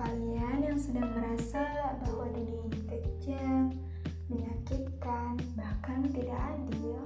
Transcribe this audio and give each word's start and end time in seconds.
kalian 0.00 0.64
yang 0.64 0.78
sedang 0.80 1.12
merasa 1.12 1.92
bahwa 2.00 2.24
dunia 2.32 2.56
ini 2.72 2.80
kejam, 2.88 3.68
menyakitkan, 4.32 5.36
bahkan 5.52 6.08
tidak 6.08 6.40
adil, 6.40 7.04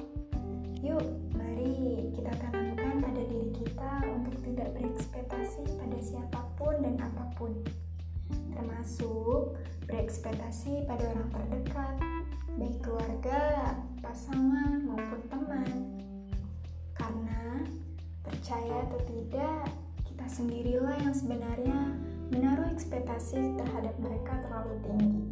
yuk 0.78 1.02
mari 1.34 2.06
kita 2.14 2.30
tanamkan 2.38 3.02
pada 3.02 3.22
diri 3.26 3.50
kita 3.50 3.92
untuk 4.14 4.38
tidak 4.46 4.68
berekspektasi 4.78 5.66
pada 5.74 5.98
siapa 5.98 6.40
pun 6.54 6.74
dan 6.86 6.94
apa 7.02 7.34
pun, 7.34 7.50
termasuk 8.54 9.58
berekspektasi 9.90 10.86
pada 10.86 11.02
orang 11.18 11.28
terdekat, 11.34 11.94
baik 12.54 12.78
keluarga, 12.78 13.74
pasangan, 14.06 14.86
maupun 14.86 15.20
teman. 15.26 15.70
Karena 16.94 17.58
percaya 18.22 18.86
atau 18.86 19.02
tidak, 19.02 19.66
kita 20.06 20.26
sendirilah 20.30 20.94
yang 21.02 21.10
sebenarnya 21.10 22.03
menaruh 22.32 22.72
ekspektasi 22.72 23.58
terhadap 23.58 23.92
mereka 24.00 24.40
terlalu 24.40 24.74
tinggi. 24.86 25.24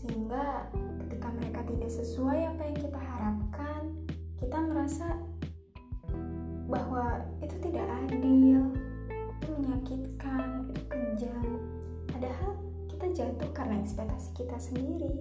Sehingga 0.00 0.70
ketika 1.04 1.28
mereka 1.36 1.60
tidak 1.68 1.90
sesuai 1.92 2.38
apa 2.56 2.62
yang 2.64 2.78
kita 2.80 3.00
harapkan, 3.00 3.80
kita 4.40 4.58
merasa 4.64 5.08
bahwa 6.70 7.20
itu 7.44 7.56
tidak 7.60 7.84
adil, 8.08 8.72
itu 9.12 9.48
menyakitkan, 9.60 10.70
itu 10.72 10.82
kejam. 10.88 11.44
Padahal 12.08 12.50
kita 12.88 13.06
jatuh 13.12 13.50
karena 13.52 13.76
ekspektasi 13.84 14.28
kita 14.38 14.56
sendiri. 14.56 15.20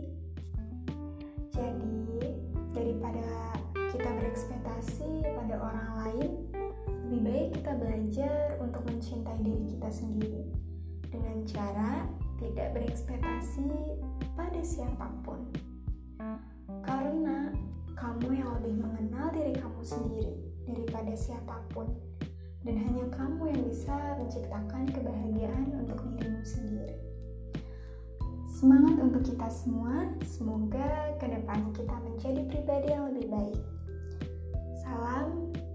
Jadi, 1.51 2.39
daripada 2.71 3.27
kita 3.91 4.09
berekspektasi 4.15 5.27
pada 5.27 5.55
orang 5.59 5.89
lain, 6.05 6.31
lebih 7.09 7.21
baik 7.25 7.47
kita 7.59 7.71
belajar 7.75 8.43
untuk 8.61 8.85
mencintai 8.85 9.41
diri 9.41 9.65
kita 9.75 9.89
sendiri 9.89 10.68
dengan 11.09 11.43
cara 11.45 12.05
tidak 12.39 12.77
berekspektasi 12.77 13.69
pada 14.33 14.61
siapa 14.63 15.11
pun. 15.25 15.43
Karena 16.85 17.51
kamu 17.97 18.39
yang 18.39 18.49
lebih 18.61 18.79
mengenal 18.79 19.27
diri 19.35 19.53
kamu 19.59 19.81
sendiri 19.83 20.33
daripada 20.63 21.13
siapa 21.17 21.59
pun 21.75 21.91
dan 22.63 22.75
hanya 22.75 23.05
kamu 23.11 23.51
yang 23.55 23.63
bisa 23.67 23.95
menciptakan 24.19 24.87
kebahagiaan 24.91 25.67
untuk 25.83 25.99
dirimu 26.15 26.43
sendiri. 26.43 26.95
Semangat 28.59 28.99
untuk 28.99 29.23
kita 29.23 29.47
semua, 29.47 30.11
semoga 30.27 31.15
ke 31.15 31.31
depannya 31.31 31.71
kita 31.71 31.95
menjadi 32.03 32.41
pribadi 32.51 32.87
yang 32.91 33.03
lebih 33.07 33.27
baik. 33.31 33.59
Salam 34.83 35.27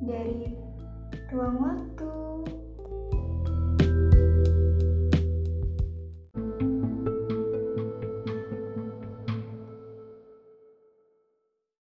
dari 0.04 0.52
ruang 1.32 1.56
waktu. 1.64 2.13